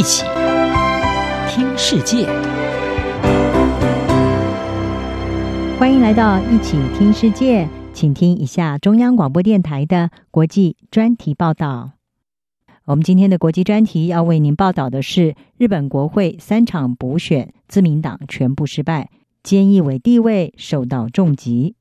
[0.00, 0.24] 一起
[1.46, 2.24] 听世界，
[5.78, 11.90] 欢迎来到一起听世界，请听一下中央广播电台的国际专题报道。
[12.86, 19.10] 我们今天的国际专题要为您报道的是：日本国会三场补选，自民党全部失败，
[19.44, 21.74] 菅义伟地位受到重击。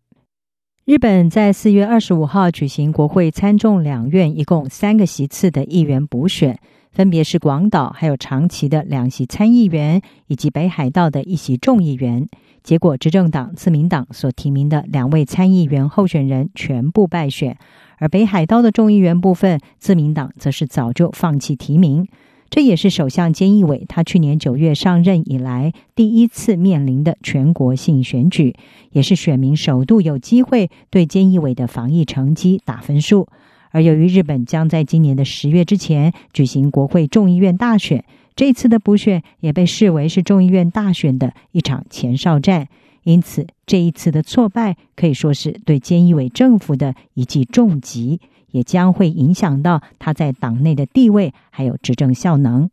[0.83, 6.59] 日本在四月二十五号举行国会参众两院一共三个席次的议员补选。
[6.91, 12.27] 分别是广岛还有长崎的两席参议员，以及北海道的一席众议员。
[12.61, 17.57] 结果，执政党自民党所提名的两位参议员候选人全部败选，
[17.99, 22.07] 而北海道的众议员部分，自民党则是早就放弃提名。
[22.49, 28.55] 这也是首相菅义伟他去年九月上任以来第一次面临的全国性选举，
[28.91, 33.27] 也是选民首度有机会对菅义伟的防疫成绩打分数。
[33.71, 38.03] 而由于日本将在今年的十月之前举行国会众议院大选，
[38.35, 42.67] 这次的补选也被视为是众议院大选的一场前哨战，
[43.03, 48.19] 因此这一次的挫败可以说是对菅义伟政府的一记重击，
[48.51, 52.69] 也将会影响到他在党内的地位还有执政效能。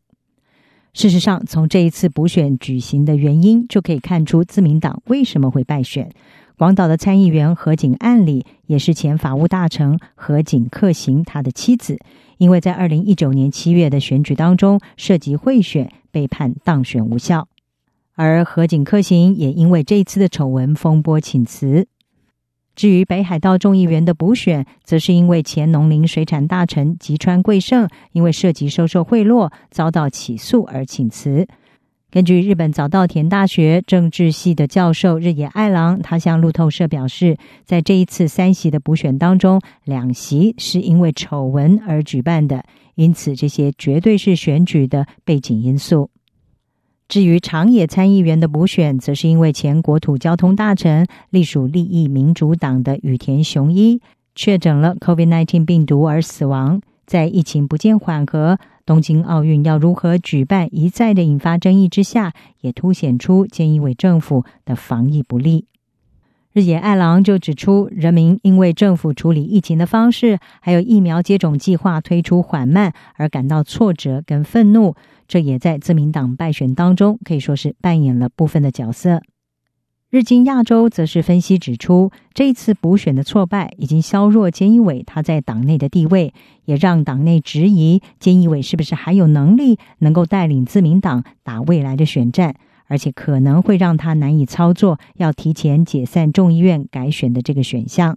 [0.94, 6.10] 事实上，从这一次补选举行的原因就可以看出自民党为什么会败选。
[6.58, 11.98] 广岛的参议员河井案里也是前法务大臣河井克行他的妻子，
[12.38, 17.46] 因为在二零一九年七月的选举当中涉及贿选，被判当选无效。
[18.14, 21.88] 而河井克行也因为这次的丑闻风波请辞。
[22.74, 31.46] 至于北海道众议员的补选，则是因为前农林水产大臣吉川贵盛因为涉及收受贿赂遭到起诉而请辞。
[32.08, 46.10] 根据日本早稻田大学政治系的教授日野爱郎，他向路透社表示，在这一次三席的补选当中，两席是因为丑闻而举办的，因此这些绝对是选举的背景因素。
[47.08, 54.00] 至于长野参议员的补选，则是因为前国土交通大臣、隶属利益民主党的羽田雄一
[54.36, 58.58] 确诊了 COVID-19 病毒而死亡，在疫情不见缓和。
[58.86, 65.66] 东京奥运要如何举办，一再的引发争议之下，也凸显出菅义伟政府的防疫不力。
[66.52, 74.94] 日野爱郎就指出，人民因为政府处理疫情的方式，还有疫苗接种计划推出缓慢而感到挫折跟愤怒，
[75.26, 79.20] 这也在自民党败选当中可以说是扮演了部分的角色。
[80.08, 86.32] 日经亚洲则是分析指出，这次补选的挫败已经削弱菅义伟他在党内的地位，
[86.64, 92.54] 也让党内质疑菅义伟是不是还有能力能够带领自民党打未来的选战，
[92.86, 98.16] 而且可能会让他难以操作要提前解散众议院改选的这个选项。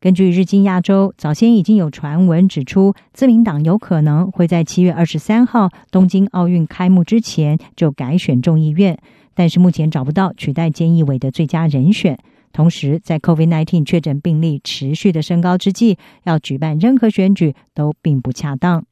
[0.00, 8.98] 根据日经亚洲，早先已经有传闻指出，自民党有可能会在七月二十三号东京奥运开幕之前就改选众议院。
[9.34, 12.18] 但是目前找不到取代菅义伟的最佳人选，
[12.52, 18.84] 同时在 COVID-19 确诊病例持续的升高之际，要举办任何选举都并不恰当。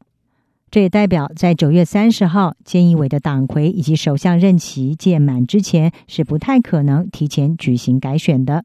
[0.71, 8.65] 这也代表在九月三十号菅义伟的党魁以及首相任期届满之前，是不太可能提前举行改选的。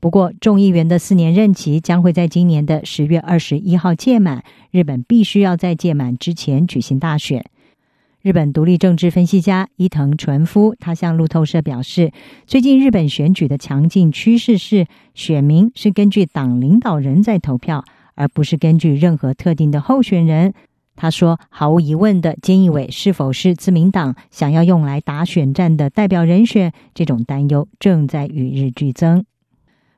[0.00, 7.42] 不过众议员的四年任期将会在今年的十月二十一号届满，日本必须要在届满之前举行大选。
[8.24, 12.10] 日本独立政治分析家伊藤纯夫，他向路透社表示，
[12.46, 17.84] 最近日本选举的强劲趋势是，选民是根据党领导人在投票，
[18.14, 20.54] 而不是根据任何特定的候选人。
[20.96, 29.26] 他说，毫无疑问的，菅义伟是否是自民党想要用来打选战的代表人选，这种担忧正在与日俱增。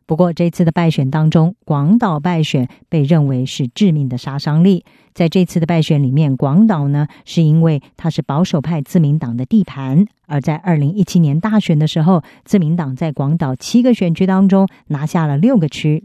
[0.06, 4.84] 不过，这次的败选当中，广岛败选被认为是致命的杀伤力。
[5.12, 16.04] 在这次的败选里面，广岛呢是因为它是保守派自民党的地盘，而在二零一七年大选的时候，自民党在广岛七个选区当中拿下了六个区，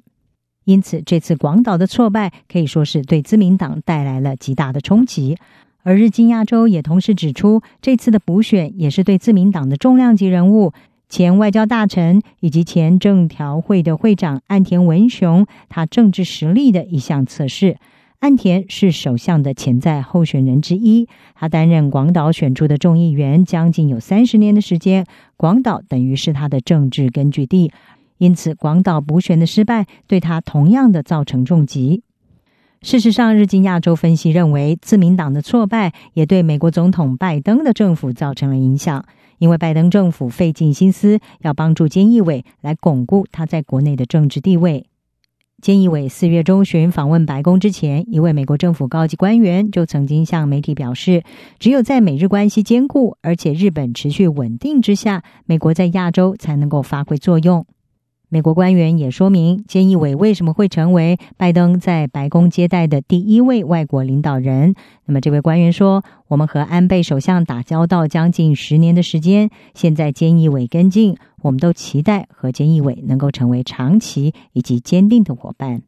[0.65, 5.37] 因此这次广岛的挫败可以说是对自民党带来了极大的冲击。
[5.83, 10.73] 而日经亚洲也同时指出，这次的补选也是对自民党的重量级人物。
[11.11, 17.75] 前外交大臣以及前政调会的会长岸田文雄，他政治实力的一项测试。
[18.19, 25.05] 岸田是首相的潜在候选人之一，他担任广岛选出的众议员将近有三十年的时间，
[25.35, 27.73] 广岛等于是他的政治根据地，
[28.17, 32.03] 因此广岛补选的失败对他同样的造成重击。
[32.81, 39.03] 事实上，日经亚洲分析认为，自民党的挫败也对美国总统拜登的政府造成了影响。
[39.41, 44.85] 因为拜登政府费尽心思要帮助菅义伟来巩固他在国内的政治地位，
[45.63, 51.23] 菅义伟四月中旬访问白宫之前，一位美国政府高级官员就曾经向媒体表示，
[51.57, 57.65] 只有在美日关系坚固而且日本持续稳定之下，美国在亚洲才能够发挥作用。
[58.33, 64.73] 美国官员也说明，菅义伟为什么会成为拜登在白宫接待的第一位外国领导人。
[65.05, 75.81] 那么，这位官员说：“我们和安倍首相打交道将近十年的时间，现在菅义伟跟进，我们都期待和菅义伟能够成为长期以及坚定的伙伴。”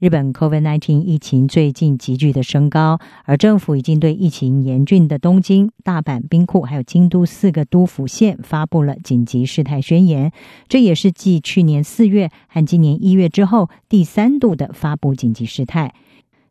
[0.00, 10.32] 日本 COVID-19 疫情最近急剧的升高，而政府已经对疫情严峻的东京、大阪、兵库还有京都四个都府县发布了紧急事态宣言。
[10.68, 15.92] 这也是继去年四月和今年一月之后第三度的发布紧急事态。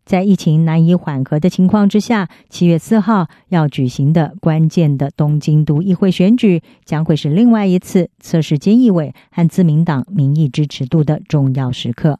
[0.06, 12.20] 在疫情难以缓和的情况之下，七月四号要举行的关键的东京都议会选举，将会是另外一次测试菅义伟和自民党民意支持度的重要时刻。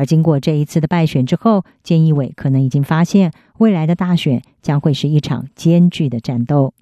[0.00, 6.72] 而经过这一次的败选之后，菅义伟可能已经发现，未来的大选将会是一场艰巨的战斗。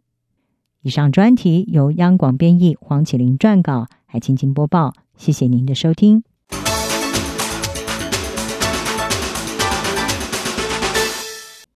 [0.83, 4.95] 以上专题由央广编译，黄启麟撰稿，海青青播报。
[5.17, 6.23] 谢谢您的收听。